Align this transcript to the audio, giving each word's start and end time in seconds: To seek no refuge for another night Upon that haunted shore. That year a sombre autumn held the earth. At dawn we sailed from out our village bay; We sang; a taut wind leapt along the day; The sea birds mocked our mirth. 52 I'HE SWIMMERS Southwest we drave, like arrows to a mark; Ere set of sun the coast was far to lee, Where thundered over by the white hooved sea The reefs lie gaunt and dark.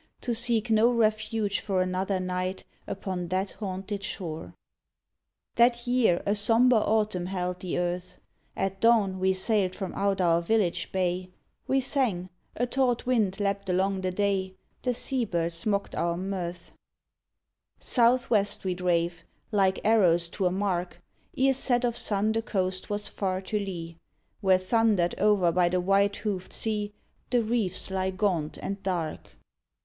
To 0.21 0.33
seek 0.33 0.71
no 0.71 0.89
refuge 0.89 1.59
for 1.59 1.79
another 1.79 2.19
night 2.19 2.65
Upon 2.87 3.27
that 3.27 3.51
haunted 3.51 4.03
shore. 4.03 4.55
That 5.57 5.85
year 5.85 6.23
a 6.25 6.33
sombre 6.33 6.79
autumn 6.79 7.27
held 7.27 7.59
the 7.59 7.77
earth. 7.77 8.17
At 8.55 8.81
dawn 8.81 9.19
we 9.19 9.33
sailed 9.33 9.75
from 9.75 9.93
out 9.93 10.19
our 10.19 10.41
village 10.41 10.91
bay; 10.91 11.29
We 11.67 11.81
sang; 11.81 12.29
a 12.55 12.65
taut 12.65 13.05
wind 13.05 13.39
leapt 13.39 13.69
along 13.69 14.01
the 14.01 14.09
day; 14.09 14.55
The 14.81 14.95
sea 14.95 15.23
birds 15.23 15.67
mocked 15.67 15.93
our 15.93 16.17
mirth. 16.17 16.71
52 16.71 16.71
I'HE 16.71 16.71
SWIMMERS 17.85 17.93
Southwest 18.11 18.63
we 18.65 18.73
drave, 18.73 19.23
like 19.51 19.81
arrows 19.85 20.29
to 20.29 20.47
a 20.47 20.51
mark; 20.51 20.99
Ere 21.37 21.53
set 21.53 21.85
of 21.85 21.95
sun 21.95 22.31
the 22.31 22.41
coast 22.41 22.89
was 22.89 23.07
far 23.07 23.39
to 23.41 23.59
lee, 23.59 23.99
Where 24.39 24.57
thundered 24.57 25.13
over 25.19 25.51
by 25.51 25.69
the 25.69 25.79
white 25.79 26.15
hooved 26.23 26.53
sea 26.53 26.91
The 27.29 27.43
reefs 27.43 27.91
lie 27.91 28.09
gaunt 28.09 28.57
and 28.63 28.81
dark. 28.81 29.35